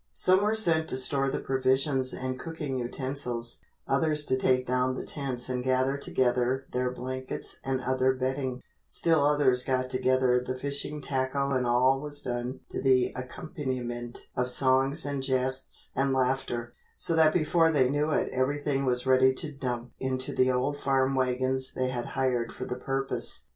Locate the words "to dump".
19.35-19.91